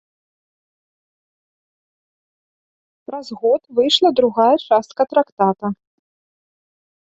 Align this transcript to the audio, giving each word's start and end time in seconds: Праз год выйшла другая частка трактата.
Праз 3.07 3.27
год 3.43 3.61
выйшла 3.83 4.09
другая 4.23 4.51
частка 4.67 5.01
трактата. 5.15 5.67